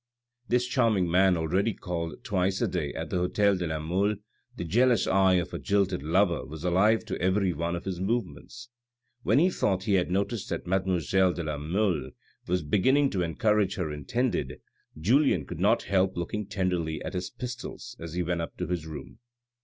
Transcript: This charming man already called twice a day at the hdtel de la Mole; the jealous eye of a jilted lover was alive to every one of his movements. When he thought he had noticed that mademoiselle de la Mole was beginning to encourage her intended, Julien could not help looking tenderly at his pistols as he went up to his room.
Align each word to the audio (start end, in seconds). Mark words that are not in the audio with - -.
This 0.47 0.65
charming 0.65 1.11
man 1.11 1.37
already 1.37 1.75
called 1.75 2.23
twice 2.23 2.59
a 2.59 2.67
day 2.67 2.91
at 2.95 3.11
the 3.11 3.17
hdtel 3.29 3.59
de 3.59 3.67
la 3.67 3.77
Mole; 3.77 4.15
the 4.57 4.63
jealous 4.63 5.05
eye 5.05 5.35
of 5.35 5.53
a 5.53 5.59
jilted 5.59 6.01
lover 6.01 6.43
was 6.43 6.63
alive 6.63 7.05
to 7.05 7.21
every 7.21 7.53
one 7.53 7.75
of 7.75 7.85
his 7.85 7.99
movements. 7.99 8.69
When 9.21 9.37
he 9.37 9.51
thought 9.51 9.83
he 9.83 9.93
had 9.93 10.09
noticed 10.09 10.49
that 10.49 10.65
mademoiselle 10.65 11.33
de 11.33 11.43
la 11.43 11.59
Mole 11.59 12.09
was 12.47 12.63
beginning 12.63 13.11
to 13.11 13.21
encourage 13.21 13.75
her 13.75 13.91
intended, 13.93 14.59
Julien 14.99 15.45
could 15.45 15.59
not 15.59 15.83
help 15.83 16.17
looking 16.17 16.47
tenderly 16.47 16.99
at 17.03 17.13
his 17.13 17.29
pistols 17.29 17.95
as 17.99 18.13
he 18.15 18.23
went 18.23 18.41
up 18.41 18.57
to 18.57 18.65
his 18.65 18.87
room. 18.87 19.19